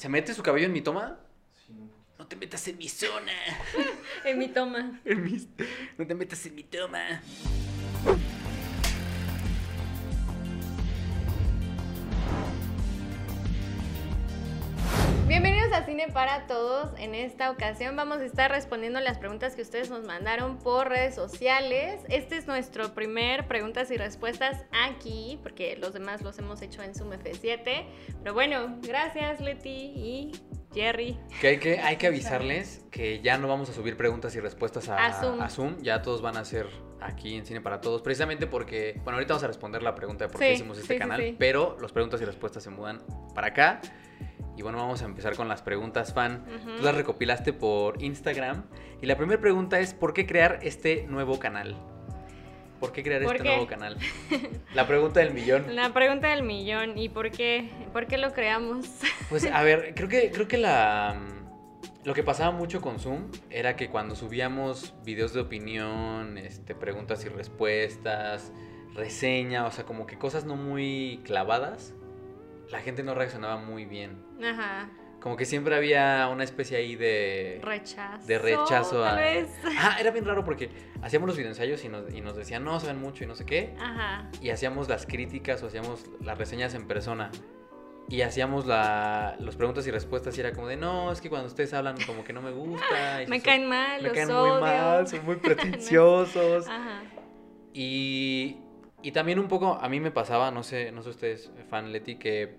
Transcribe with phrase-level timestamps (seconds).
[0.00, 1.18] ¿Se mete su cabello en mi toma?
[2.18, 3.32] No te metas en mi zona.
[4.24, 4.98] en mi toma.
[5.04, 5.46] En mi-
[5.98, 7.20] No te metas en mi toma.
[15.80, 16.90] A Cine para Todos.
[16.98, 21.14] En esta ocasión vamos a estar respondiendo las preguntas que ustedes nos mandaron por redes
[21.14, 22.02] sociales.
[22.08, 26.94] Este es nuestro primer preguntas y respuestas aquí, porque los demás los hemos hecho en
[26.94, 27.86] Zoom F7.
[28.22, 30.32] Pero bueno, gracias Leti y
[30.74, 31.18] Jerry.
[31.40, 34.88] Que hay que, hay que avisarles que ya no vamos a subir preguntas y respuestas
[34.90, 35.78] a, A Zoom.
[35.80, 36.66] Ya todos van a ser
[37.00, 38.02] aquí en Cine para Todos.
[38.02, 40.94] Precisamente porque, bueno, ahorita vamos a responder la pregunta de por qué Sí, hicimos este
[40.94, 41.20] sí, canal.
[41.22, 41.36] sí.
[41.38, 43.00] Pero las preguntas y respuestas se mudan
[43.34, 43.80] para acá.
[44.60, 46.44] Y bueno, vamos a empezar con las preguntas, fan.
[46.76, 48.64] Tú las recopilaste por Instagram.
[49.00, 51.76] Y la primera pregunta es, ¿por qué crear este nuevo canal?
[52.78, 53.54] ¿Por qué crear ¿Por este qué?
[53.54, 53.96] nuevo canal?
[54.74, 55.64] La pregunta del millón.
[55.74, 57.70] La pregunta del millón, ¿y por qué?
[57.94, 58.86] ¿Por qué lo creamos?
[59.30, 61.18] Pues a ver, creo que, creo que la.
[62.04, 67.24] Lo que pasaba mucho con Zoom era que cuando subíamos videos de opinión, este, preguntas
[67.24, 68.52] y respuestas,
[68.94, 71.94] reseña, o sea, como que cosas no muy clavadas,
[72.70, 74.22] la gente no reaccionaba muy bien.
[74.44, 74.88] Ajá,
[75.20, 77.60] Como que siempre había una especie ahí de.
[77.62, 78.26] rechazo.
[78.26, 79.48] De rechazo a- Tal vez.
[79.78, 80.70] Ah, era bien raro porque
[81.02, 83.74] hacíamos los videoensayos y nos, y nos decían, no, saben mucho y no sé qué.
[83.80, 84.30] Ajá.
[84.40, 87.30] y hacíamos las críticas o hacíamos las reseñas en persona.
[88.08, 91.46] Y hacíamos la, los preguntas y respuestas y era como de, no, es que cuando
[91.46, 93.22] ustedes hablan como que no me gusta.
[93.22, 94.52] y Me caen mal, me los caen odio.
[94.54, 96.66] muy mal, son muy pretenciosos.
[96.66, 97.02] Ajá.
[97.72, 98.56] y,
[99.02, 102.16] y también un poco, a mí me pasaba, no sé, no sé ustedes, fan Leti,
[102.16, 102.58] que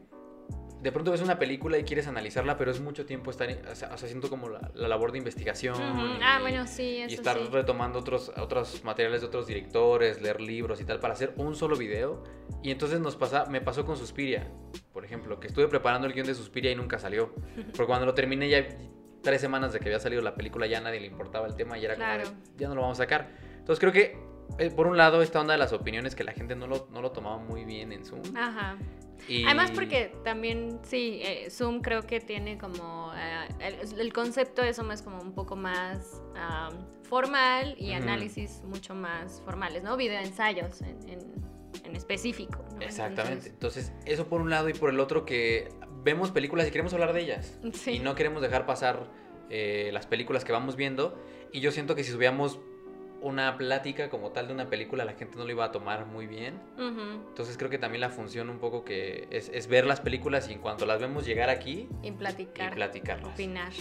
[0.81, 3.89] de pronto ves una película y quieres analizarla, pero es mucho tiempo estar, o sea,
[3.89, 5.75] haciendo como la, la labor de investigación.
[5.75, 6.08] Ujú.
[6.08, 7.48] y- Ah, bueno, sí, y eso estar sí.
[7.52, 11.75] retomando otros, otros materiales de otros directores, leer libros y tal, para hacer un solo
[11.78, 12.23] video.
[12.64, 14.52] Y entonces nos pasa, me pasó con Suspiria,
[14.92, 17.31] por ejemplo, que estuve preparando el guion de Suspiria y nunca salió.
[17.76, 18.66] Porque cuando lo terminé ya
[19.22, 21.78] tres semanas de que había salido la película ya a nadie le importaba el tema
[21.78, 22.23] y era como, Claro.
[22.28, 23.30] de, ya no lo vamos a sacar.
[23.59, 24.17] Entonces creo que,
[24.60, 27.02] eh, por un lado, esta onda de las opiniones que la gente no lo, no
[27.02, 28.22] lo tomaba muy bien en Zoom.
[28.36, 28.78] Ajá.
[29.28, 34.61] Y- Además porque también, sí, eh, Zoom creo que tiene como, eh, el, el concepto
[34.64, 36.22] de Zoom es como un poco más
[37.04, 39.98] formal y análisis mucho más formales, ¿no?
[39.98, 41.20] Videoensayos en, en,
[41.84, 42.64] en específico.
[42.76, 42.82] ¿no?
[42.82, 43.50] Exactamente.
[43.50, 45.70] Entonces, eso por un lado y por el otro que
[46.04, 47.60] vemos películas y queremos hablar de ellas.
[47.73, 47.92] Sí.
[47.92, 49.08] y no queremos dejar pasar
[49.50, 51.22] eh, las películas que vamos viendo.
[51.52, 52.60] Y yo siento que si subiéramos
[53.21, 56.27] una plática como tal de una película, la gente no lo iba a tomar muy
[56.27, 56.59] bien.
[56.77, 60.54] Entonces creo que también la función un poco que es, es ver las películas y
[60.54, 62.73] en cuanto las vemos llegar aquí Y y platicar.
[62.73, 63.33] platicarlas.
[63.33, 63.71] Opinar.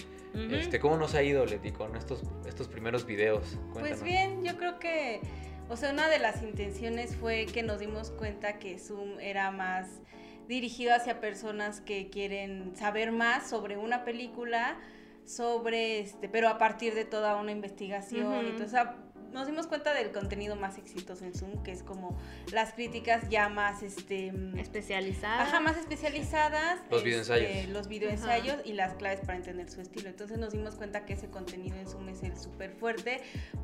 [0.53, 3.59] Este, ¿Cómo nos ha ido, Leti, con estos, estos primeros videos?
[3.73, 5.21] Pues bien, yo creo que,
[5.69, 10.01] o sea, una de las intenciones fue que nos dimos cuenta que Zoom era más
[10.47, 14.79] dirigido hacia personas que quieren saber más sobre una película,
[15.25, 18.33] sobre este, pero a partir de toda una investigación.
[18.47, 18.97] Entonces, o sea,
[19.33, 22.19] nos dimos cuenta del contenido más exitoso en Zoom, que es como
[22.53, 25.43] las críticas ya más este Especializada.
[25.43, 26.81] Ajá, más especializadas.
[26.91, 27.69] Los este, videoensayos.
[27.69, 30.09] Los videoensayos y las claves para entender su estilo.
[30.09, 33.21] Entonces nos dimos cuenta que ese contenido en Zoom es el súper fuerte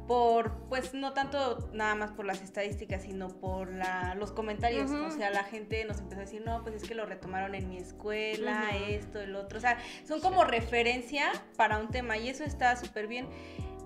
[0.07, 4.91] por, pues no tanto nada más por las estadísticas, sino por la, los comentarios.
[4.91, 7.69] O sea, la gente nos empezó a decir, no, pues es que lo retomaron en
[7.69, 9.59] mi escuela, esto, el otro.
[9.59, 13.27] O sea, son como referencia para un tema y eso está súper bien.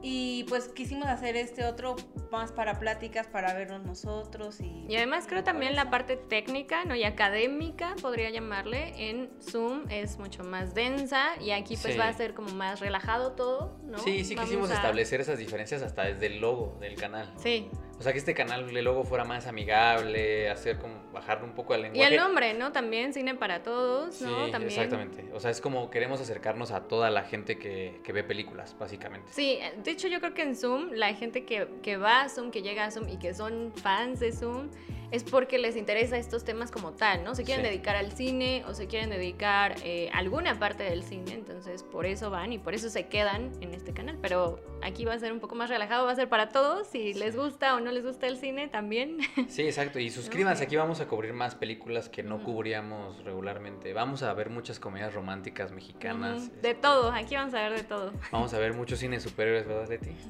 [0.03, 1.97] Y pues quisimos hacer este otro
[2.33, 4.87] más para pláticas, para vernos nosotros y...
[4.89, 6.95] Y además creo también la parte técnica, ¿no?
[6.95, 11.99] Y académica, podría llamarle, en Zoom es mucho más densa y aquí pues Sí.
[11.99, 13.99] va a ser como más relajado todo, ¿no?
[13.99, 17.31] Sí, sí Vamos quisimos a- establecer esas diferencias hasta desde el logo del canal.
[17.37, 17.69] Sí,
[18.01, 21.75] O sea, que este canal, el logo fuera más amigable, hacer como bajarle un poco
[21.75, 22.15] al y lenguaje.
[22.15, 22.73] el nombre, ¿no?
[22.73, 24.47] También Cine para Todos, ¿no?
[24.47, 24.73] Sí, También.
[24.73, 25.27] exactamente.
[25.35, 29.31] O sea, es como queremos acercarnos a toda la gente que, que ve películas, básicamente.
[29.33, 32.51] Sí, de hecho yo creo que en Zoom, la gente que, que va a Zoom,
[32.51, 34.71] que llega a Zoom y que son fans de Zoom,
[35.11, 37.35] es porque les interesa estos temas como tal, ¿no?
[37.35, 37.71] Se quieren Sí.
[37.71, 42.07] dedicar al cine o se quieren dedicar eh, a alguna parte del cine, entonces por
[42.07, 44.17] eso van y por eso se quedan en este canal.
[44.23, 47.15] Pero aquí va a ser un poco más relajado, va a ser para todos, si
[47.15, 49.19] les gusta o no les gusta el cine también.
[49.49, 49.99] Sí, exacto.
[49.99, 53.93] Y suscríbanse, aquí vamos a cubrir más películas que no cubríamos regularmente.
[53.93, 56.51] Vamos a ver muchas comedias románticas mexicanas.
[56.63, 58.13] De todo, aquí vamos a ver de todo.
[58.31, 60.11] Vamos a ver muchos cines superiores, ¿verdad, Leti?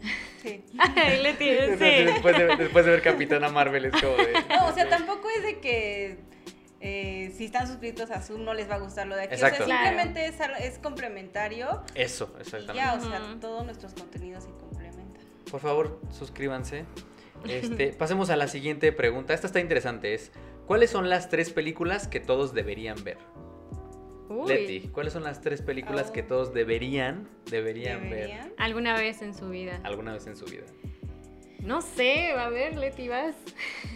[0.40, 0.64] Sí.
[0.78, 2.04] Ay, Leti, sí.
[2.04, 4.32] después, de, después de ver Capitana Marvel es como de...
[4.48, 6.16] No, o sea, tampoco es de que
[6.80, 9.34] eh, si están suscritos a Zoom no les va a gustar lo de aquí.
[9.34, 9.64] Exacto.
[9.64, 12.74] O sea, simplemente es, es complementario Eso, y exactamente.
[12.74, 15.22] ya, o sea, todos nuestros contenidos se complementan.
[15.50, 16.84] Por favor, suscríbanse.
[17.46, 19.34] Este, pasemos a la siguiente pregunta.
[19.34, 20.14] Esta está interesante.
[20.14, 20.32] Es,
[20.66, 23.18] ¿cuáles son las tres películas que todos deberían ver?
[24.28, 24.46] Uy.
[24.48, 26.12] Leti, ¿cuáles son las tres películas Oh.
[26.12, 28.52] que todos deberían, deberían, ver ¿Deberían?
[28.58, 29.80] Alguna vez en su vida.
[29.82, 30.64] alguna vez en su vida?
[31.62, 33.34] No sé, a ver, Leti, vas.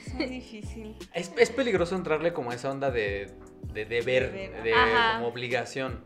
[0.06, 0.96] Es muy difícil.
[1.12, 3.30] Es, es peligroso entrarle como a esa onda de,
[3.72, 4.62] de deber, Deber.
[4.62, 5.14] de Ajá.
[5.18, 6.02] como obligación.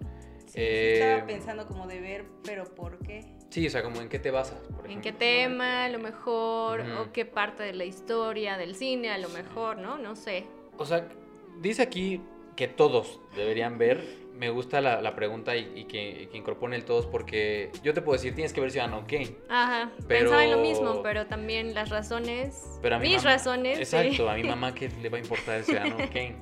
[0.47, 3.25] Sí, sí Eh, estaba pensando como de ver, pero ¿por qué?
[3.51, 5.03] Sí, o sea, como en qué te basas, por ¿En ejemplo.
[5.03, 6.81] qué tema, a lo mejor?
[6.99, 9.99] ¿O qué parte de la historia, del cine, a lo mejor, ¿no?
[9.99, 10.45] No sé.
[10.79, 11.07] O sea,
[11.61, 12.21] dice aquí
[12.57, 14.03] que todos deberían ver.
[14.38, 17.93] Me gusta la, la pregunta y, y que, y que incorpone el todos porque yo
[17.93, 19.35] te puedo decir, tienes que ver Ciudadano Kane.
[19.49, 23.31] Ajá, Pero- pensaba en lo mismo, pero también las razones, Pero a mi mis mamá-
[23.35, 24.29] razones, Exacto, sí.
[24.29, 26.37] a mi mamá que le va a importar el Ciudadano Kane.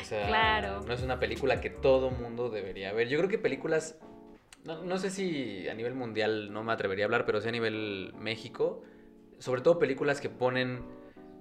[0.00, 0.82] O sea, Claro.
[0.86, 3.08] no es una película que todo mundo debería ver.
[3.08, 3.98] Yo creo que películas,
[4.64, 7.52] no, no sé si a nivel mundial no me atrevería a hablar, pero sí a
[7.52, 8.82] nivel México,
[9.38, 10.82] sobre todo películas que ponen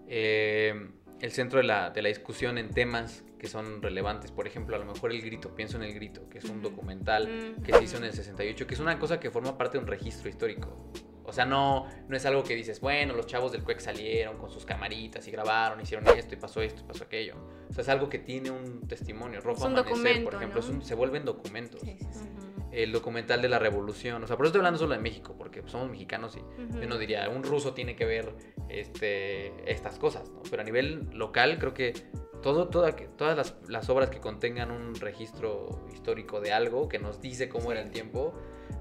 [0.07, 0.89] eh,
[1.21, 4.31] el centro de la, de la discusión en temas que son relevantes.
[4.31, 7.55] Por ejemplo, a lo mejor El Grito, pienso en El Grito, que es un documental
[7.63, 9.87] que se hizo en el 68, que es una cosa que forma parte de un
[9.87, 10.91] registro histórico.
[11.25, 14.49] O sea, no, no es algo que dices, bueno, los chavos del CUEC salieron con
[14.49, 17.35] sus camaritas y grabaron, hicieron esto y pasó esto y pasó aquello.
[17.69, 19.39] O sea, es algo que tiene un testimonio.
[19.39, 20.65] Rojo un Amanecer, por ejemplo, ¿no?
[20.67, 21.81] es un- se vuelven documentos.
[21.81, 22.19] Sí, sí, sí.
[22.27, 22.69] Ujú.
[22.71, 24.23] El documental de la revolución.
[24.23, 26.81] O sea, por eso estoy hablando solo de México, porque somos mexicanos y Ujú.
[26.81, 28.33] yo no diría, un ruso tiene que ver
[28.69, 30.41] este, estas cosas, ¿no?
[30.49, 31.93] Pero a nivel local creo que
[32.41, 37.19] todo, toda- todas las, las obras que contengan un registro histórico de algo que nos
[37.21, 38.33] dice cómo era el tiempo,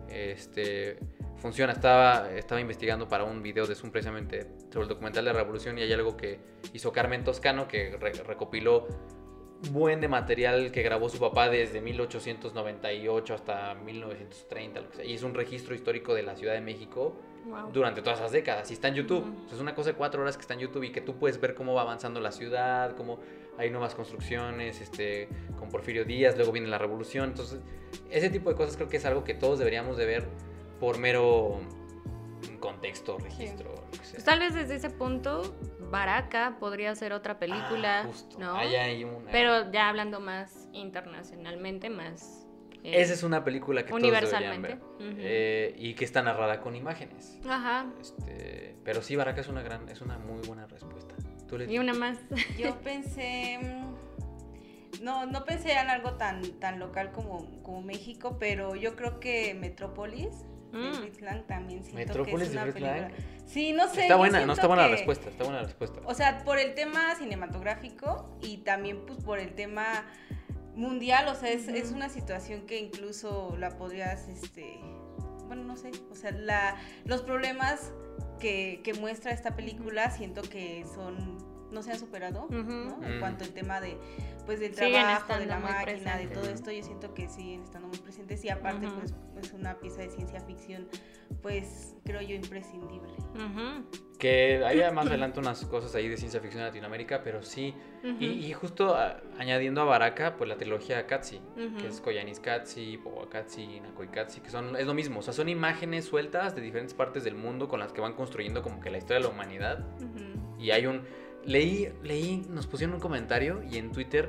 [0.09, 0.99] este,
[1.39, 1.73] funciona.
[1.73, 5.79] Estaba, estaba investigando para un video de Zoom precisamente sobre el documental de la revolución
[5.79, 6.39] y hay algo que
[6.73, 8.87] hizo Carmen Toscano que re- recopiló
[9.73, 15.05] buen de material que grabó su papá desde 1898 hasta 1930, lo que sea.
[15.05, 17.17] Y es un registro histórico de la Ciudad de México
[17.49, 17.73] Wow.
[17.73, 18.71] durante todas esas décadas.
[18.71, 19.25] Y está en YouTube.
[19.45, 21.17] O sea, es una cosa de cuatro horas que está en YouTube y que tú
[21.19, 23.19] puedes ver cómo va avanzando la ciudad, cómo
[23.57, 25.29] hay nuevas construcciones, este,
[25.59, 27.31] con Porfirio Díaz, luego viene la revolución.
[27.31, 27.61] Entonces,
[28.11, 30.29] ese tipo de cosas creo que es algo que todos deberíamos de ver
[30.79, 31.59] por mero
[32.61, 34.13] contexto, registro, lo que sea.
[34.15, 35.55] Pues tal vez desde ese punto,
[35.91, 38.37] Baraka podría ser otra película, Ah, justo.
[38.39, 38.55] ¿no?
[38.55, 42.38] Ahí hay una- Pero ya hablando más internacionalmente, más...
[42.85, 44.69] eh, Esa es una película que todos deberían universalmente.
[44.99, 45.15] ver.
[45.19, 47.39] Eh, y que está narrada con imágenes.
[47.49, 47.87] Ajá.
[48.01, 51.15] Este, pero sí, Baraka es una gran, es una muy buena respuesta.
[51.49, 51.57] Tú?
[51.63, 52.19] Y una más.
[52.59, 53.59] Yo pensé.
[53.63, 59.21] mm, No, no pensé en algo tan, tan local como, como México, pero yo creo
[59.21, 60.29] que Metrópolis
[60.73, 60.95] de Mm.
[60.95, 63.07] Fritz Lang también siento Metrópolis que de es una Fritz Lang.
[63.13, 63.45] película.
[63.47, 64.03] Sí, no sé.
[64.03, 66.01] Está buena, no está buena la que- respuesta, está buena la respuesta.
[66.05, 70.05] O sea, por el tema cinematográfico y también pues por el tema
[70.79, 74.79] mundial, o sea, es, es una situación que incluso la podrías, este,
[75.47, 77.93] bueno, no sé, o sea, la, los problemas
[78.39, 81.39] que, que muestra esta película siento que son,
[81.73, 82.55] no se han superado, Ujú.
[82.63, 83.03] ¿no?
[83.03, 83.21] En Mm.
[83.21, 83.97] cuanto al tema de,
[84.47, 87.99] pues del trabajo, de la máquina, de todo esto, yo siento que siguen estando muy
[87.99, 88.97] presentes y aparte Ujú.
[89.01, 90.89] pues es una pieza de ciencia ficción,
[91.43, 93.13] pues creo yo imprescindible.
[93.35, 93.85] Ujú.
[94.19, 97.75] Que hay más adelante unas cosas ahí de ciencia ficción en Latinoamérica, pero sí.
[98.21, 101.41] Y, y justo a- añadiendo a Baraka, pues la trilogía Katsi,
[101.79, 105.33] que es Koyanis Katsi, Powa Katsi, Nakoi Katsi, que son, es lo mismo, o sea,
[105.33, 108.91] son imágenes sueltas de diferentes partes del mundo con las que van construyendo como que
[108.91, 109.85] la historia de la humanidad.
[110.59, 111.03] Y hay un...
[111.45, 114.29] Leí, leí, nos pusieron un comentario y en Twitter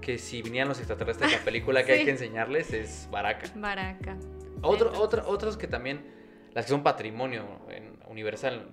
[0.00, 3.50] que si vinieran los extraterrestres, la película que hay que enseñarles es Baraka.
[3.56, 4.16] Baraka.
[4.62, 6.04] Otro, otro- otros que también,
[6.52, 8.70] las que son patrimonio en- universal,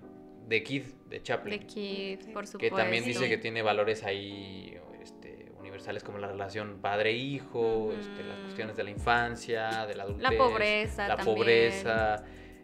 [0.47, 2.77] de Kid, de Chaplin, The Kid, por que supuesto.
[2.77, 8.77] también dice que tiene valores ahí este, universales como la relación padre-hijo, este, las cuestiones
[8.77, 11.35] de la infancia, de la adultez, La pobreza la también.
[11.35, 12.23] pobreza.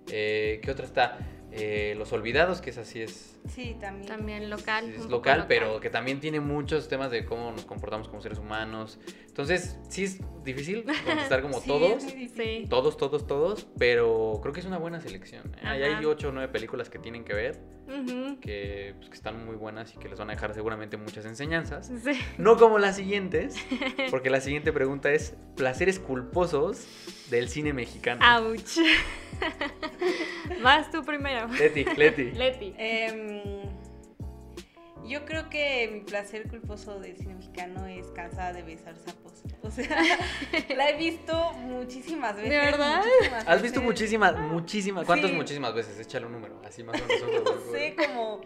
[0.09, 1.17] eh, ¿Qué otra está?
[1.55, 4.07] Eh, Los Olvidados, que es así, es, Sí, también.
[4.07, 4.89] También local.
[4.91, 8.97] es local, pero que también tiene muchos temas de cómo nos comportamos como seres humanos.
[9.27, 11.97] Entonces, sí es difícil contestar como Sí, todos.
[11.97, 12.61] es muy difícil.
[12.63, 12.67] Sí.
[12.69, 15.53] Todos, todos, todos, pero creo que es una buena selección.
[15.57, 15.67] ¿eh?
[15.67, 18.39] Ahí hay ocho o nueve películas que tienen que ver, Ujú.
[18.39, 21.91] que, pues, que están muy buenas y que les van a dejar seguramente muchas enseñanzas.
[22.03, 22.19] Sí.
[22.39, 23.55] No como las siguientes,
[24.09, 26.87] porque la siguiente pregunta es placeres culposos
[27.29, 28.25] del cine mexicano.
[28.47, 28.77] Ouch.
[30.61, 31.47] Vas tú primero.
[31.47, 32.31] Leti, Leti.
[32.31, 32.73] Leti.
[32.77, 33.63] Em,
[35.05, 39.43] yo creo que mi placer culposo del cine mexicano es cansada de besar sapos.
[39.61, 39.87] O sea,
[40.75, 42.49] la he visto muchísimas veces.
[42.49, 43.03] verdad?
[43.03, 43.83] muchísimas Has visto veces.
[43.83, 45.35] muchísimas, muchísimas, ¿cuántas Sí.
[45.35, 45.99] muchísimas veces?
[45.99, 47.43] Échale un número, así más o menos.
[47.43, 48.41] No sé, como,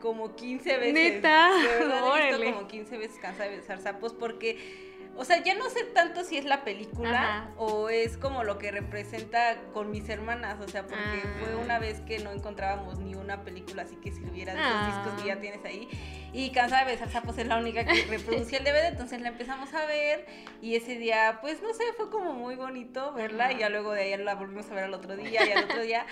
[0.00, 0.94] como 15 veces.
[0.94, 5.42] Neta, De verdad he visto como 15 veces cansada de besar sapos porque o sea,
[5.42, 7.50] ya no sé tanto si es la película Ajá.
[7.56, 11.36] o es como lo que representa con mis hermanas, o sea, porque Ah.
[11.40, 14.68] fue una vez que no encontrábamos ni una película así que sirviera de Ah.
[14.88, 15.88] esos discos que ya tienes ahí.
[16.34, 19.72] Y Cansada de besar sapos es la única que reproducía el DVD, entonces la empezamos
[19.72, 20.26] a ver
[20.60, 24.02] y ese día, pues no sé, fue como muy bonito verla y ya luego de
[24.02, 26.06] ahí la volvimos a ver al otro día y al otro día.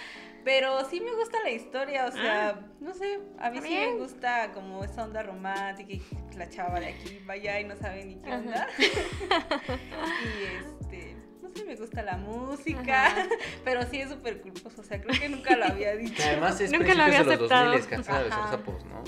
[0.45, 3.95] Pero sí me gusta la historia, o sea, no sé, a mí Está sí me
[3.95, 6.03] gusta como esa onda romántica y
[6.37, 8.69] la chava de aquí vaya y no sabe ni qué onda.
[8.79, 13.27] y este, no sé, me gusta la música, Ajá.
[13.65, 16.23] pero sí es súper culposo, o sea, creo que nunca lo había dicho.
[16.25, 17.73] Además es Nunca lo había de los aceptado.
[17.73, 19.05] 2000 cansada de besar sapos, ¿no?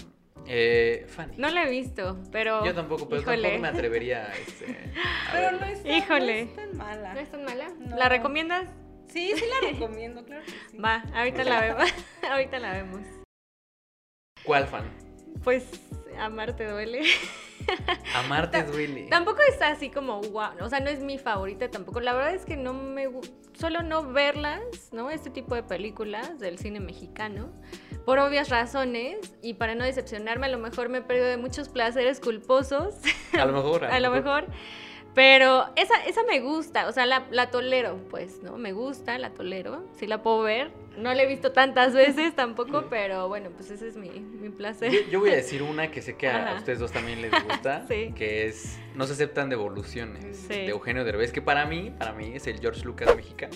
[0.47, 1.37] Eh, Fanny.
[1.39, 2.65] No la he visto, pero.
[2.65, 3.43] Yo tampoco, pero híjole.
[3.43, 4.67] tampoco me atrevería este,
[5.29, 5.67] a Pero verla.
[5.67, 6.45] no es, tan, Híjole.
[6.45, 7.15] no es tan mala.
[7.15, 7.69] ¿No es tan mala?
[7.79, 7.97] No.
[7.97, 8.69] ¿La recomiendas?
[9.09, 10.79] Sí, sí la recomiendo, claro que sí.
[10.85, 11.91] Va, ahorita la vemos.
[12.31, 13.01] ahorita la vemos.
[14.45, 14.85] ¿Cuál fan?
[15.43, 15.65] Pues
[16.19, 17.03] amar te duele.
[18.15, 19.07] Amarte duele.
[19.11, 22.01] Tampoco es así como wow, o sea, no es mi favorita tampoco.
[22.01, 23.09] La verdad es que no me
[23.55, 24.63] solo no verlas,
[24.93, 25.11] ¿no?
[25.11, 27.51] Este tipo de películas del cine mexicano
[28.05, 31.69] por obvias razones y para no decepcionarme, a lo mejor me he perdido de muchos
[31.69, 32.97] placeres culposos,
[33.33, 33.85] A lo mejor.
[33.91, 34.47] a lo mejor.
[35.15, 38.59] Pero esa, esa me gusta, o sea, la, la tolero, pues, ¿no?
[38.59, 40.73] Me gusta, la tolero, sí la puedo ver.
[40.99, 44.91] No la he visto tantas veces tampoco, pero bueno, pues ese es mi, mi placer.
[44.93, 47.85] Yo, yo voy a decir una que sé que a ustedes dos también les gusta,
[47.89, 48.13] Sí.
[48.15, 50.49] que es No se aceptan devoluciones, Sí.
[50.55, 53.55] de Eugenio Derbez, que para mí, para mí es el George Lucas mexicano.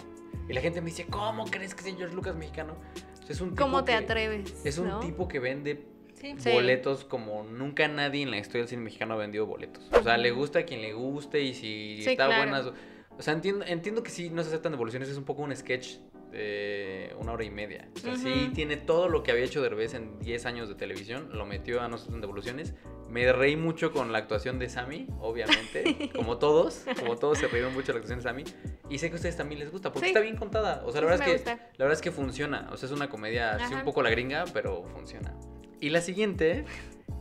[0.48, 2.76] Y la gente me dice, ¿cómo crees que es el George Lucas mexicano?
[3.18, 4.64] Pues es un tipo ¿Cómo te que- atreves?
[4.64, 5.00] Es un no?
[5.00, 6.34] tipo que vende Sí.
[6.52, 9.88] Boletos como nunca nadie en la historia del cine mexicano ha vendido boletos.
[9.92, 12.50] O sea, le gusta a quien le guste y si Sí, está claro.
[12.50, 12.72] buena.
[13.18, 15.96] O sea, entiendo, entiendo que sí no se aceptan devoluciones, es un poco un sketch
[16.30, 17.88] de una hora y media.
[17.96, 18.52] O sea, sí Ujú.
[18.54, 21.88] tiene todo lo que había hecho Derbez en 10 años de televisión, lo metió a
[21.88, 22.74] no se aceptan devoluciones.
[23.08, 27.72] Me reí mucho con la actuación de Sammy, obviamente, como todos, como todos se rieron
[27.74, 28.44] mucho la actuación de Sammy.
[28.90, 30.10] Y sé que a ustedes también les gusta, porque Sí.
[30.10, 30.82] está bien contada.
[30.86, 31.70] O sea, la Sí, verdad es que gusta.
[31.76, 32.68] la verdad es que funciona.
[32.70, 33.76] O sea, es una comedia así Ajá.
[33.76, 35.34] un poco la gringa, pero funciona.
[35.80, 36.66] Y la siguiente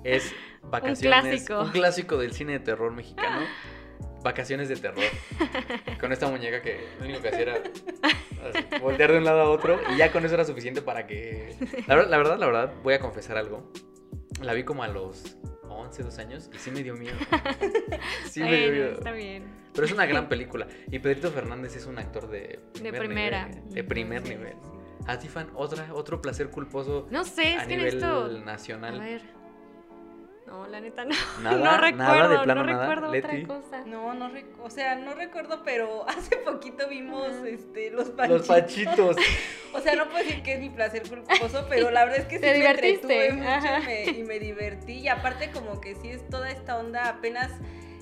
[0.04, 0.32] es
[0.64, 1.22] Vacaciones.
[1.46, 1.62] clásico.
[1.62, 3.40] Un clásico del cine de terror mexicano.
[4.28, 5.04] Vacaciones de terror.
[6.02, 9.50] Con esta muñeca que lo único que hacía era así, voltear de un lado a
[9.50, 9.80] otro.
[9.94, 11.56] Y ya con eso era suficiente para que.
[11.88, 13.72] La, la verdad, la verdad, voy a confesar algo.
[14.42, 15.38] La vi como a los
[15.70, 17.16] 11, 12 años y sí me dio miedo.
[18.30, 18.92] Sí me dio miedo.
[18.98, 19.46] está bien.
[19.74, 20.68] Pero es una gran película.
[20.92, 23.48] Y Pedrito Fernández es un actor de primer primera.
[23.48, 24.54] nivel, de primer Sí, nivel.
[24.62, 25.04] sí, sí.
[25.08, 28.28] A ti, fan, otra, otro placer culposo No sé, es a que nivel necesito.
[28.44, 29.00] nacional.
[29.00, 29.22] A ver.
[30.48, 31.14] No, la neta no.
[31.44, 32.80] Nada, no nada recuerdo, de plano, no nada.
[32.88, 33.44] recuerdo Leti.
[33.44, 33.82] otra cosa.
[33.86, 38.40] No, no rec- o sea, no recuerdo, pero hace poquito vimos este los panchitos.
[38.40, 39.18] Los pachitos.
[39.74, 42.36] O sea, no puedo decir que es mi placer culposo, pero la verdad es que
[42.38, 44.94] sí Te me divertiste, entretuve mucho y me, y me divertí.
[44.94, 47.52] Y aparte como que sí es toda esta onda, apenas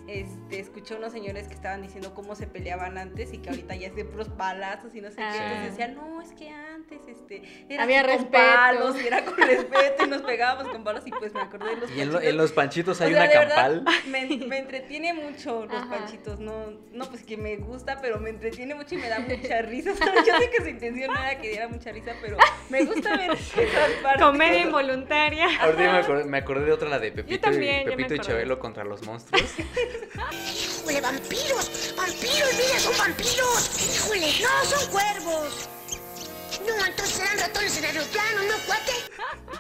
[0.07, 3.87] este, escuché unos señores que estaban diciendo cómo se peleaban antes y que ahorita ya
[3.87, 5.23] es de puros balazos y no sé qué.
[5.23, 5.35] Ah.
[5.35, 8.31] Entonces decían, no, es que antes este, era Había con respeto.
[8.31, 11.77] palos y era con respeto y nos pegábamos con palos y pues me acordé de
[11.77, 12.29] los Y en, lo- panchitos.
[12.31, 13.85] en los panchitos hay O sea, una de verdad, campal.
[14.07, 15.89] Me, me entretiene mucho los Ajá.
[15.89, 19.61] panchitos, no, no, pues que me gusta, pero me entretiene mucho y me da mucha
[19.61, 19.91] risa.
[19.95, 22.37] O sea, yo sé que su intención no era que diera mucha risa, pero
[22.69, 24.21] me gusta ver esas partes.
[24.21, 25.47] Comedia involuntaria.
[25.61, 28.15] Ahorita me acordé, me acordé de otra, la de Pepito, también, y, ya me Pepito
[28.15, 28.19] y.
[28.19, 29.41] Chabelo contra los monstruos.
[30.31, 31.93] ¡Híjole, vampiros!
[31.95, 32.49] ¡Vampiros!
[32.57, 33.71] ¡Mira, son vampiros!
[33.95, 34.27] ¡Híjole!
[34.41, 35.69] ¡No, son cuervos!
[36.65, 38.91] No, entonces eran ratones en aeroplano, ¿no, cuate?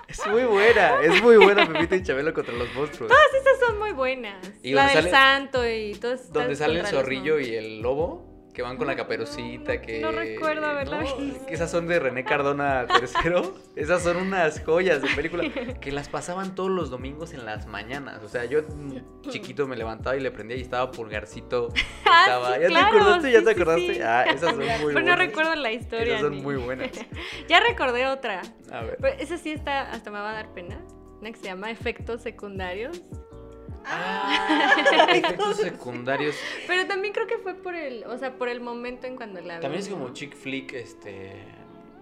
[0.07, 3.09] Es muy buena, es muy buena Pepito y Chabelo contra los monstruos.
[3.11, 4.37] Todas esas son muy buenas.
[4.63, 8.34] Y la donde del sale- santo y todas Donde sale el zorrillo y el lobo,
[8.55, 9.99] que van con la caperucita, que...
[9.99, 11.45] no recuerdo haberla No, visto.
[11.45, 13.51] que esas son de René Cardona III.
[13.75, 15.43] Esas son unas joyas de película
[15.81, 18.23] que las pasaban todos los domingos en las mañanas.
[18.23, 21.67] O sea, yo mm, chiquito me levantaba y le prendía y estaba Pulgarcito.
[22.07, 23.31] Ah, sí, ¿Ya claro, te acordaste?
[23.33, 23.93] ¿Ya te acordaste?
[23.95, 24.01] sí.
[24.01, 25.03] Ah, esas son muy Pero buenas.
[25.05, 26.05] no recuerdo la historia.
[26.13, 26.89] Esas son ni- muy buenas.
[27.49, 28.41] ya recordé otra.
[28.71, 28.97] A ver.
[29.01, 30.79] Pero esa sí está, hasta me va a dar pena.
[31.19, 33.01] Una que se llama Efectos Secundarios.
[33.87, 34.75] Ah,
[35.09, 36.35] efectos secundarios.
[36.67, 39.55] Pero también creo que fue por el, o sea, por el momento en cuando la
[39.55, 39.61] vi.
[39.61, 41.31] También es como chick flick, este...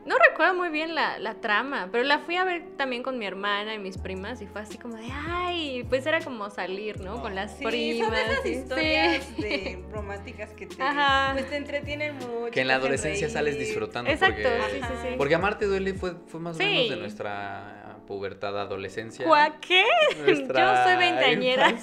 [0.06, 3.26] No recuerdo muy bien la, la trama, pero la fui a ver también con mi
[3.26, 7.22] hermana y mis primas y fue así como de, ay, pues era como salir, ¿no?
[7.22, 8.10] Con las Sí, primas.
[8.10, 9.42] son esas historias sí.
[9.42, 12.52] de románticas que te, pues, te entretienen mucho.
[12.52, 14.74] Que en la adolescencia sales disfrutando Exacto, porque...
[14.74, 15.16] sí, sí, sí.
[15.18, 16.66] Porque Amarte Duele fue, fue más o Sí.
[16.66, 19.26] menos de nuestra pubertad, adolescencia.
[19.26, 19.86] ¿Cuá qué?
[20.28, 21.76] Yo soy veinteañera.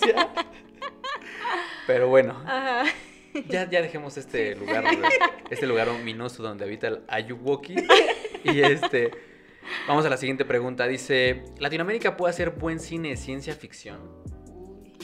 [1.87, 2.85] Pero bueno, Ajá.
[3.49, 4.85] ya, ya dejemos este lugar,
[5.51, 7.77] este lugar ominoso donde habita el Ayuwoki.
[8.43, 9.11] Y este,
[9.87, 10.87] vamos a la siguiente pregunta.
[10.87, 13.99] Dice, ¿Latinoamérica puede hacer buen cine de ciencia ficción?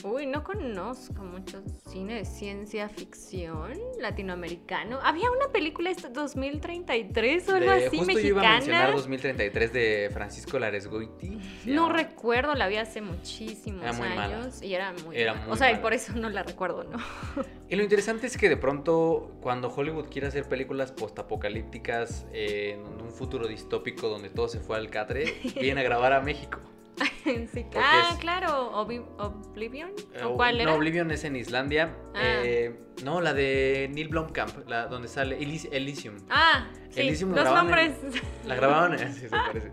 [0.03, 4.99] Uy, no conozco mucho cine de ciencia ficción latinoamericano.
[5.01, 8.91] Había una película esta 2033 o algo De- así justo yo iba a mencionar mexicana.
[8.95, 11.39] 2033 de Francisco Laresgoiti.
[11.65, 14.37] No recuerdo, la vi hace muchísimos Era muy mala.
[14.41, 15.45] años y era muy Era mala.
[15.47, 15.81] muy O sea, y mala.
[15.81, 16.97] por eso no la recuerdo, ¿no?
[17.69, 23.01] Y lo interesante es que de pronto, cuando Hollywood quiere hacer películas postapocalípticas eh, en
[23.01, 26.59] un futuro distópico donde todo se fue al catre, viene a grabar a México.
[27.53, 27.65] Sí.
[27.75, 29.91] Ah, es- claro, Oblivion.
[30.13, 30.75] Eh, ¿O cuál no?
[30.75, 31.95] Oblivion es en Islandia.
[32.15, 32.19] Ah.
[32.23, 36.15] Eh, no, la de Neil Blomkamp, la donde sale Elysi- Elysium.
[36.29, 37.01] Ah, sí.
[37.01, 37.91] Elysium Los nombres.
[38.01, 39.71] en- La grabaron, en- sí, se parece.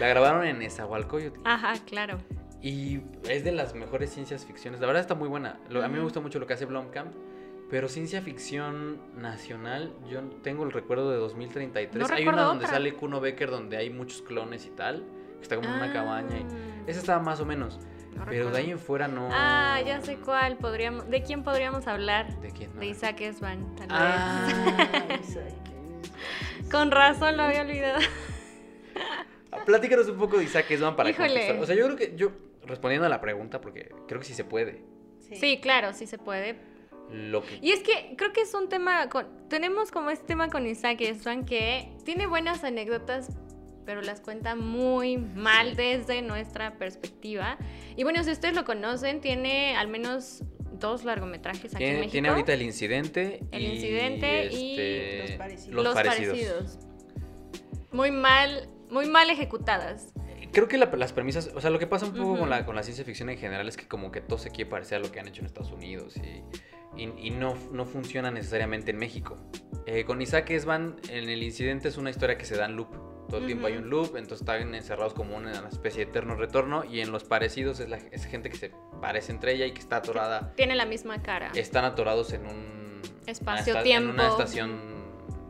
[0.00, 0.62] La grabaron en.
[1.44, 2.18] Ajá, claro.
[2.62, 4.80] Y es de las mejores ciencias ficciones.
[4.80, 5.60] La verdad está muy buena.
[5.68, 7.14] Lo- A mí me gusta mucho lo que hace Blomkamp.
[7.70, 12.08] Pero ciencia ficción nacional, yo tengo el recuerdo de 2033.
[12.08, 12.76] No hay una donde otra.
[12.76, 15.04] sale Kuno Becker donde hay muchos clones y tal.
[15.48, 16.38] Que está como en una Ah, cabaña.
[16.38, 16.90] Y...
[16.90, 17.78] Esa estaba más o menos.
[18.16, 19.28] no pero de ahí en fuera no.
[19.30, 20.56] Ah, ya sé cuál.
[20.56, 21.08] Podríamos...
[21.10, 22.34] ¿De quién podríamos hablar?
[22.40, 22.72] ¿De quién?
[22.74, 22.80] No.
[22.80, 23.96] De Isaac Esban, tal vez.
[24.00, 24.48] Ah,
[26.70, 28.00] Con razón lo había olvidado.
[29.66, 31.28] Platícanos un poco de Isaac Esban para Híjole.
[31.28, 32.32] contextual- O sea, yo creo que yo,
[32.66, 34.82] respondiendo a la pregunta, porque creo que sí se puede.
[35.20, 36.56] Sí, claro, sí se puede.
[37.10, 37.58] Lo que.
[37.62, 39.26] Y es que creo que es un tema con...
[39.48, 43.28] Tenemos como este tema con Isaac Esban que tiene buenas anécdotas,
[43.86, 47.58] pero las cuenta muy mal desde nuestra perspectiva.
[47.96, 50.42] Y bueno, si ustedes lo conocen, tiene al menos
[50.78, 52.12] dos largometrajes aquí en México.
[52.12, 53.40] tiene ahorita el incidente.
[53.52, 55.74] El y, Incidente y este, Los parecidos.
[55.74, 56.28] Los, Los parecidos.
[56.38, 56.78] parecidos.
[57.92, 60.12] Muy mal, muy mal ejecutadas.
[60.52, 62.76] Creo que la- las premisas, o sea, lo que pasa un poco con, la, con
[62.76, 65.10] la ciencia ficción en general es que como que todo se quiere parecer a lo
[65.10, 69.36] que han hecho en Estados Unidos y, y- y no, no funciona necesariamente en México.
[69.86, 72.94] Eh, con Isaac Esban, en el incidente es una historia que se da en loop.
[73.28, 76.84] Todo el tiempo hay un loop, entonces están encerrados como una especie de eterno retorno
[76.84, 79.80] y en los parecidos es, la, es gente que se parece entre ella y que
[79.80, 81.50] está atorada Tiene la misma cara.
[81.54, 84.08] están atorados en un Espacio-tiempo.
[84.10, 84.80] en una estación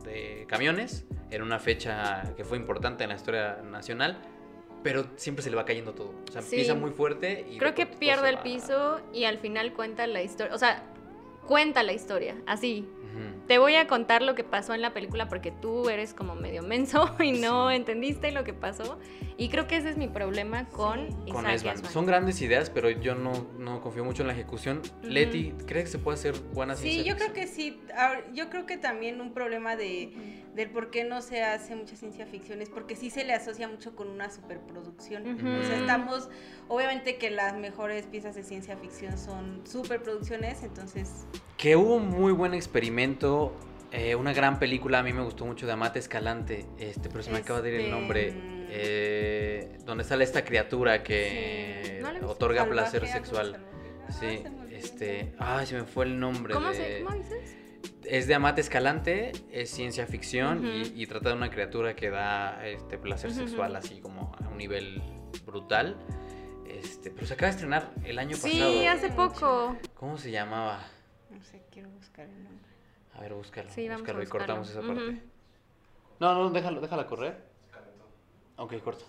[0.03, 4.17] de camiones en una fecha que fue importante en la historia nacional
[4.83, 6.55] pero siempre se le va cayendo todo o sea Sí.
[6.57, 10.53] empieza muy fuerte y Creo que pierde el piso y al final cuenta la historia.
[10.53, 10.83] O sea,
[11.45, 12.87] cuenta la historia, así.
[13.47, 16.63] Te voy a contar lo que pasó en la película porque tú eres como medio
[16.63, 17.75] menso y no Sí.
[17.75, 18.99] entendiste lo que pasó.
[19.37, 21.31] Y creo que ese es mi problema con Sí.
[21.31, 21.77] con Esban.
[21.85, 24.81] Son grandes ideas, pero yo no, no confío mucho en la ejecución.
[25.01, 27.79] Leti, ¿crees que se puede hacer buena Sí, yo creo que sí.
[28.33, 32.25] Yo creo que también un problema de, del por qué no se hace mucha ciencia
[32.25, 35.35] ficción es porque sí se le asocia mucho con una superproducción.
[35.35, 35.47] Ujú.
[35.47, 36.29] O sea, estamos,
[36.69, 41.25] obviamente que las mejores piezas de ciencia ficción son superproducciones, entonces
[41.57, 43.53] Que hubo un muy buen experimento,
[43.91, 47.31] eh, una gran película, a mí me gustó mucho de Amate Escalante, este, pero se
[47.31, 48.65] me acaba de ir el Este, nombre, mm.
[48.69, 53.57] eh, donde sale esta criatura que Sí, no otorga placer sexual.
[54.07, 56.53] Ah, Sí, este, ay, se me fue el nombre.
[56.53, 57.44] ¿Cómo, de- se, ¿Cómo dices?
[58.07, 62.65] Es de Amate Escalante, es ciencia ficción y, y trata de una criatura que da
[62.67, 65.01] este placer sexual así como a un nivel
[65.45, 65.97] brutal.
[66.67, 68.89] Este, pero se acaba de estrenar el año Sí, pasado.
[68.89, 69.77] hace poco.
[69.95, 70.85] ¿Cómo se llamaba?
[71.29, 72.65] No sé, quiero buscar el nombre.
[73.13, 73.69] A ver, búscalo.
[73.71, 75.21] Sí, vamos búscalo a y cortamos esa parte.
[76.19, 77.37] No, no, déjalo, déjala correr.
[78.57, 79.05] Ok, corta.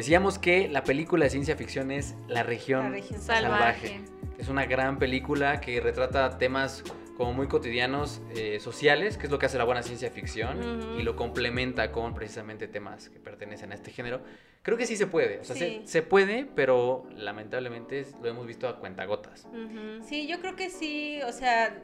[0.00, 4.00] Decíamos que la película de ciencia ficción es La región, La región Salvaje.
[4.38, 6.82] Es una gran película que retrata temas
[7.18, 11.02] como muy cotidianos, eh, sociales, que es lo que hace la buena ciencia ficción, y
[11.02, 14.22] lo complementa con precisamente temas que pertenecen a este género.
[14.62, 15.82] Creo que sí se puede, o sea, Sí.
[15.84, 19.44] se, se puede, pero lamentablemente lo hemos visto a cuentagotas.
[19.52, 20.02] Ujú.
[20.02, 21.78] Sí, yo creo que sí, o sea,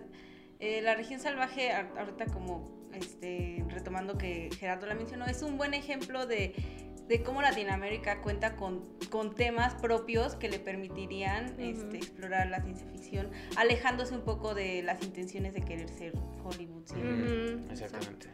[0.58, 5.74] eh, la región salvaje, ahorita como este, retomando que Gerardo la mencionó, es un buen
[5.74, 6.54] ejemplo de,
[7.08, 12.86] de cómo Latinoamérica cuenta con, con temas propios que le permitirían este, explorar la ciencia
[12.88, 16.12] ficción, alejándose un poco de las intenciones de querer ser
[16.44, 16.86] Hollywood.
[16.86, 17.54] siempre.
[17.54, 17.70] Ujú.
[17.70, 18.28] Exactamente.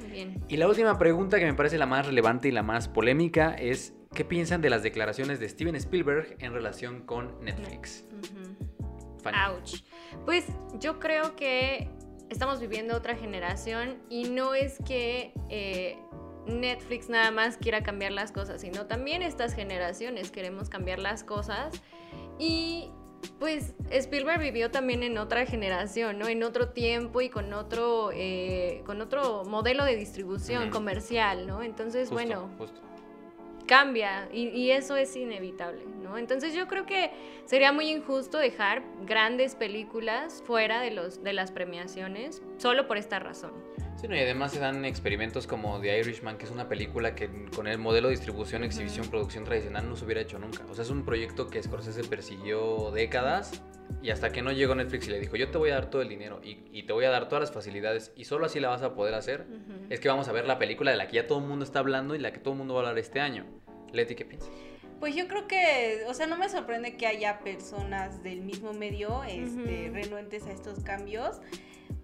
[0.00, 0.44] Muy bien.
[0.48, 3.94] Y la última pregunta que me parece la más relevante y la más polémica es,
[4.14, 8.04] ¿qué piensan de las declaraciones de Steven Spielberg en relación con Netflix?
[9.22, 9.38] Fanny.
[9.48, 9.82] Ouch.
[10.24, 10.44] Pues
[10.78, 11.88] yo creo que
[12.30, 15.98] estamos viviendo otra generación y no es que eh,
[16.48, 21.80] Netflix nada más quiera cambiar las cosas, sino también estas generaciones queremos cambiar las cosas
[22.38, 22.90] y
[23.40, 26.28] pues Spielberg vivió también en otra generación, ¿no?
[26.28, 31.62] En otro tiempo y con otro, eh, con otro modelo de distribución comercial, ¿no?
[31.62, 32.80] Entonces, Justo, bueno, justo.
[33.66, 36.16] cambia y, y eso es inevitable, ¿no?
[36.16, 37.10] Entonces yo creo que
[37.44, 43.18] sería muy injusto dejar grandes películas fuera de, los, de las premiaciones solo por esta
[43.18, 43.52] razón.
[44.00, 47.28] Sí, no, y además se dan experimentos como The Irishman, que es una película que
[47.54, 50.64] con el modelo de distribución, exhibición, producción tradicional no se hubiera hecho nunca.
[50.70, 53.60] O sea, es un proyecto que Scorsese persiguió décadas
[54.00, 56.02] y hasta que no llegó Netflix y le dijo, yo te voy a dar todo
[56.02, 58.68] el dinero y, y te voy a dar todas las facilidades y solo así la
[58.68, 59.46] vas a poder hacer,
[59.90, 61.80] es que vamos a ver la película de la que ya todo el mundo está
[61.80, 63.46] hablando y la que todo el mundo va a hablar este año.
[63.92, 64.50] Leti, ¿qué piensas?
[65.00, 69.24] Pues yo creo que, o sea, no me sorprende que haya personas del mismo medio
[69.24, 71.40] este, renuentes a estos cambios,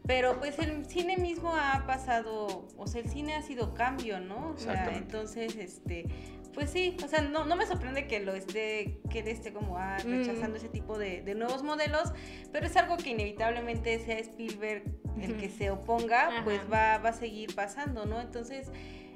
[0.06, 4.50] pero pues el cine mismo ha pasado, o sea, el cine ha sido cambio, ¿no?
[4.50, 6.06] O sea, entonces, este,
[6.52, 9.78] pues sí, o sea, no, no me sorprende que lo esté, que él esté como
[9.78, 10.10] ah, Mm.
[10.10, 12.12] rechazando ese tipo de, de nuevos modelos,
[12.52, 14.84] pero es algo que inevitablemente sea Spielberg
[15.20, 16.44] el que se oponga, Ajá.
[16.44, 18.20] pues va, va a seguir pasando, ¿no?
[18.20, 18.70] Entonces,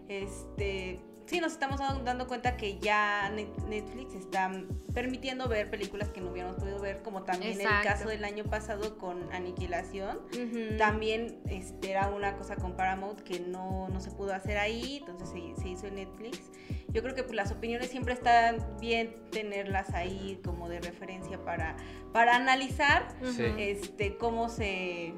[0.09, 4.51] este, sí nos estamos dando, cuenta que ya Net- Netflix está
[4.95, 8.99] permitiendo ver películas que no hubiéramos podido ver, como también el caso del año pasado
[8.99, 10.19] con Aniquilación.
[10.79, 15.29] También este, era una cosa con Paramount que no, no se pudo hacer ahí, entonces
[15.29, 16.41] se, se hizo en Netflix.
[16.89, 21.77] Yo creo que pues, las opiniones siempre están bien tenerlas ahí como de referencia para,
[22.13, 23.07] para analizar
[23.59, 25.13] este, cómo se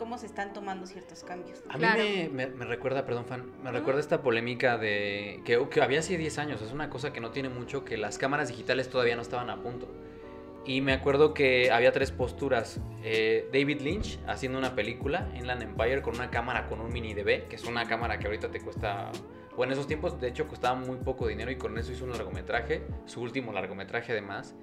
[0.00, 1.62] cómo se están tomando ciertos cambios.
[1.68, 2.02] A Claro.
[2.02, 5.98] mí me, me- me recuerda, perdón, fan, me recuerda esta polémica de que, que había
[5.98, 9.14] hace 10 años, es una cosa que no tiene mucho, que las cámaras digitales todavía
[9.14, 9.88] no estaban a punto.
[10.64, 12.80] Y me acuerdo que había tres posturas.
[13.02, 17.48] Eh, David Lynch haciendo una película, Inland Empire, con una cámara con un mini DV,
[17.48, 19.10] que es una cámara que ahorita te cuesta...
[19.56, 22.10] Bueno, en esos tiempos de hecho costaba muy poco dinero y con eso hizo un
[22.12, 24.54] largometraje, su último largometraje además.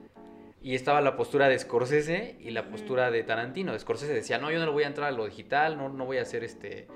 [0.67, 3.79] Y estaba la postura de Scorsese y la postura de Tarantino.
[3.79, 6.17] Scorsese decía, no, yo no le voy a entrar a lo digital, no, no voy
[6.17, 6.87] a hacer este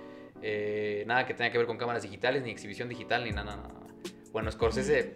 [0.41, 3.69] eh, nada que tenga que ver con cámaras digitales, ni exhibición digital, ni nada, nada,
[3.69, 3.85] nada.
[4.33, 5.15] Bueno, Scorsese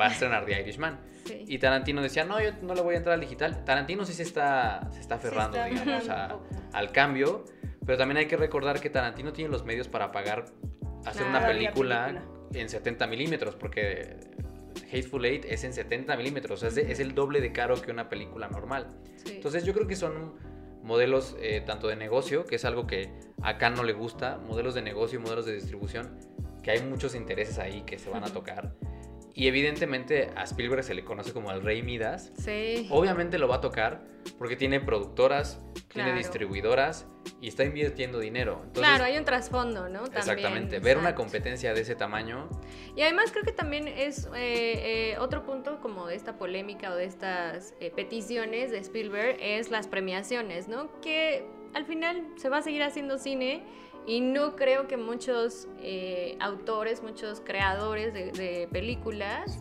[0.00, 1.00] va a estrenar The Irishman.
[1.26, 1.44] Sí.
[1.46, 3.62] Y Tarantino decía, no, yo no le voy a entrar al digital.
[3.66, 6.38] Tarantino sí se está, se está aferrando, Se está digamos, a-
[6.72, 7.44] al cambio.
[7.84, 10.46] Pero también hay que recordar que Tarantino tiene los medios para pagar,
[11.04, 12.22] hacer una película.
[12.54, 14.16] en 70 milímetros, porque
[14.92, 18.08] Hateful Eight es en 70 milímetros, o sea, es, el doble de caro que una
[18.08, 18.88] película normal.
[19.24, 19.34] Sí.
[19.36, 20.34] Entonces yo creo que son
[20.82, 23.10] modelos eh, tanto de negocio, que es algo que
[23.42, 26.18] acá no le gusta, modelos de negocio y modelos de distribución,
[26.62, 28.74] que hay muchos intereses ahí que se van a tocar.
[29.34, 32.32] Y evidentemente a Spielberg se le conoce como el rey Midas.
[32.38, 32.86] Sí.
[32.90, 34.04] Obviamente lo va a tocar
[34.36, 37.06] porque tiene productoras, tiene distribuidoras
[37.42, 38.60] y está invirtiendo dinero.
[38.62, 40.04] Entonces, claro, hay un trasfondo, ¿no?
[40.04, 40.78] También, exactamente.
[40.78, 42.48] Ver una competencia de ese tamaño,
[42.94, 44.30] Y además creo que también es eh,
[45.12, 49.72] eh, otro punto como de esta polémica o de estas eh, peticiones de Spielberg es
[49.72, 50.88] las premiaciones, ¿no?
[51.00, 53.64] Que al final se va a seguir haciendo cine
[54.06, 55.66] y no creo que muchos
[56.38, 59.58] autores, muchos creadores de, de películas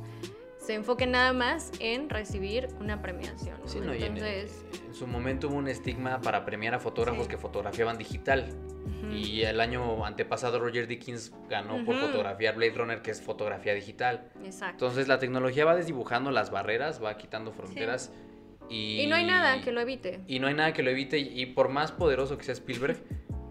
[0.62, 3.58] se enfoquen nada más en recibir una premiación.
[3.62, 3.68] ¿no?
[3.68, 7.24] Sí, no, y en, Entonces, en su momento hubo un estigma para premiar a fotógrafos
[7.26, 7.30] Sí.
[7.32, 8.48] que fotografiaban digital.
[9.12, 14.30] Y el año antepasado Roger Dickens ganó por fotografiar Blade Runner, que es fotografía digital.
[14.46, 14.86] exacto.
[14.86, 18.14] Entonces la tecnología va desdibujando las barreras, va quitando fronteras.
[18.70, 20.22] Y, Y no hay nada que lo evite.
[20.28, 21.18] Y no hay nada que lo evite.
[21.18, 22.98] Y, y por más poderoso que sea Spielberg,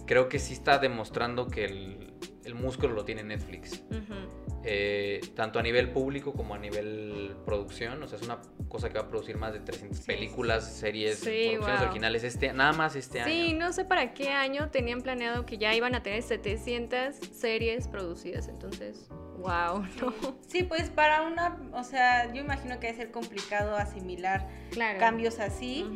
[0.07, 2.13] creo que sí está demostrando que el,
[2.45, 3.83] el músculo lo tiene Netflix.
[4.63, 8.03] Eh, tanto a nivel público como a nivel producción.
[8.03, 11.49] O sea, es una cosa que va a producir más de 300 películas, series, Sí,
[11.53, 11.89] producciones wow.
[11.89, 13.59] originales, este, nada más este Sí, año.
[13.59, 18.49] no sé para qué año tenían planeado que ya iban a tener 700 series producidas,
[18.49, 20.13] entonces, wow, ¿no?
[20.47, 24.99] Sí, pues para una, o sea, yo imagino que va a ser complicado asimilar Claro.
[25.01, 25.87] cambios así.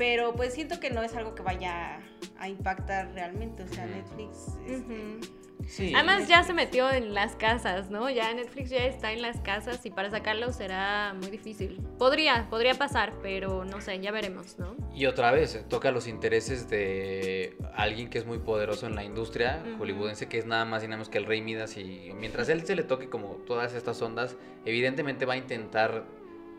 [0.00, 2.00] Pero pues siento que no es algo que vaya
[2.38, 3.84] a impactar realmente, o sea.
[3.84, 5.20] Netflix este.
[5.68, 5.92] Sí.
[5.94, 8.08] Además ya se metió en las casas, ¿no?
[8.08, 11.86] Ya Netflix ya está en las casas y para sacarlo será muy difícil.
[11.98, 14.74] Podría, podría pasar, pero no sé, ya veremos, ¿no?
[14.94, 19.62] Y otra vez, toca los intereses de alguien que es muy poderoso en la industria
[19.78, 21.76] hollywoodense, que es nada más y nada menos que el Rey Midas.
[21.76, 24.34] Y mientras él se le toque como todas estas ondas,
[24.64, 26.04] evidentemente va a intentar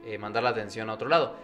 [0.05, 1.35] eh, mandar la atención a otro lado.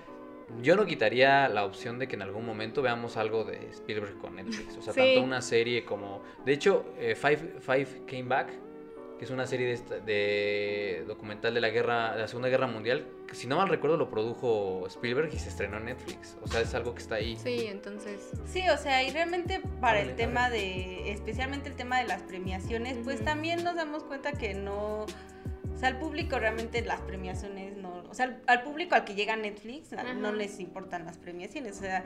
[0.62, 4.36] Yo no quitaría la opción de que en algún momento veamos algo de Spielberg con
[4.38, 4.78] Netflix.
[4.78, 5.00] O sea, Sí.
[5.02, 6.22] tanto una serie como.
[6.46, 8.50] De hecho, eh, Five, Five Came Back,
[9.18, 13.36] que es una serie de, documental de la guerra, de la Segunda Guerra Mundial, que
[13.36, 16.38] si no mal recuerdo lo produjo Spielberg y se estrenó en Netflix.
[16.42, 17.36] O sea, es algo que está ahí.
[17.38, 18.32] Sí, entonces.
[18.46, 22.98] Sí, o sea, y realmente para el tema de, especialmente el tema de las premiaciones,
[23.04, 28.04] pues también nos damos cuenta que no, o sea, al público realmente las premiaciones no,
[28.10, 31.82] o sea, al, al público al que llega Netflix no les importan las premiaciones, o
[31.82, 32.04] sea,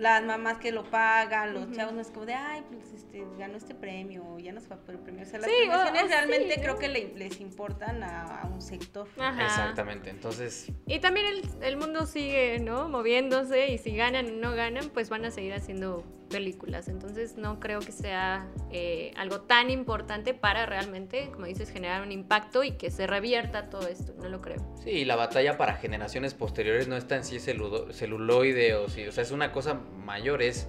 [0.00, 3.56] las mamás que lo pagan, los chavos no es como de, ay, pues este, ganó
[3.56, 5.22] este premio, ya no se va por el premio.
[5.22, 8.62] O sea, las Sí, premiaciones realmente sí, creo que le- les importan a, a un
[8.62, 9.06] sector.
[9.18, 9.44] Ajá.
[9.44, 10.10] Exactamente.
[10.10, 12.88] Entonces, Y también el, el mundo sigue, ¿no?
[12.88, 16.86] Moviéndose y si ganan o no ganan, pues van a seguir haciendo películas.
[16.88, 22.12] Entonces no creo que sea eh, algo tan importante para realmente, como dices, generar un
[22.12, 24.14] impacto y que se revierta todo esto.
[24.22, 24.64] No lo creo.
[24.82, 29.12] sí, la batalla para generaciones posteriores no está en sí celudo- celuloide o sí, o
[29.12, 30.68] sea, es una cosa mayor, es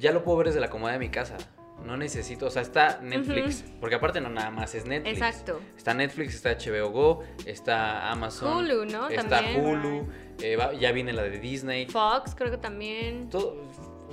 [0.00, 1.36] ya lo puedo ver desde la comodidad de mi casa.
[1.84, 5.16] No necesito, o sea, está Netflix, porque aparte no nada más es Netflix.
[5.18, 5.60] Exacto.
[5.76, 9.08] Está Netflix, está HBO Go, está Amazon, Hulu, ¿no?
[9.08, 9.64] está También.
[9.64, 10.08] Hulu,
[10.42, 11.86] eh, va- ya viene la de Disney.
[11.86, 13.30] Fox creo que también.
[13.30, 13.56] todo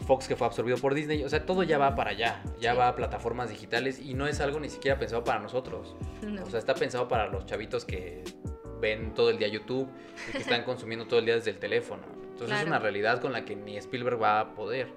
[0.06, 2.78] Fox que fue absorbido por Disney, o sea, todo ya va para allá, ya Sí.
[2.78, 5.96] va a plataformas digitales y no es algo ni siquiera pensado para nosotros.
[6.22, 6.44] No.
[6.44, 8.24] O sea, está pensado para los chavitos que
[8.80, 9.90] ven todo el día YouTube
[10.30, 12.04] y que están consumiendo todo el día desde el teléfono.
[12.36, 14.90] Entonces es una realidad con la que ni Spielberg va a poder.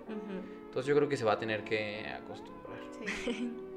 [0.67, 2.81] Entonces yo creo que se va a tener que acostumbrar.
[3.25, 3.55] Sí.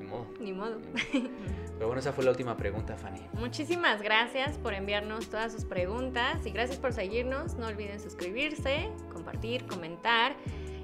[0.00, 0.26] Ni modo.
[0.40, 0.78] Ni modo.
[0.78, 1.30] ni modo.
[1.74, 3.20] Pero bueno, esa fue la última pregunta, Fanny.
[3.34, 7.56] Muchísimas gracias por enviarnos todas sus preguntas y gracias por seguirnos.
[7.56, 10.36] No olviden suscribirse, compartir, comentar.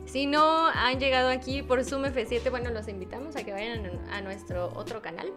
[0.04, 4.20] Si no han llegado aquí por Zoom F7, bueno, los invitamos a que vayan a
[4.20, 5.32] nuestro otro canal,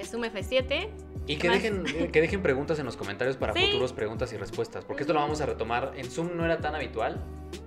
[0.00, 0.88] eh, Zoom F7.
[1.26, 1.62] Y ¿Qué que más?
[1.62, 3.66] dejen, eh, que dejen preguntas en los comentarios para Sí.
[3.66, 5.92] futuros preguntas y respuestas, porque esto lo vamos a retomar.
[5.96, 7.24] En Zoom no era tan habitual,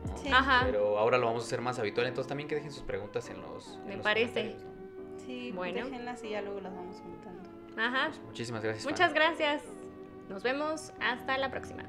[0.08, 0.18] ¿no?
[0.18, 0.30] Sí.
[0.32, 0.64] Ajá.
[0.66, 3.42] pero ahora lo vamos a hacer más habitual, entonces también que dejen sus preguntas en
[3.42, 4.56] los en Me los parece.
[5.26, 5.86] Sí, Bueno.
[5.86, 7.50] déjenlas y ya luego las vamos juntando.
[7.78, 8.08] Ajá.
[8.10, 8.86] Pues muchísimas gracias.
[8.86, 9.20] Muchas Fanny.
[9.20, 9.64] gracias.
[10.30, 10.92] Nos vemos.
[11.00, 11.84] Hasta la próxima.